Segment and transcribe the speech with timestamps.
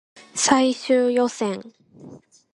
[0.33, 1.61] 最終予選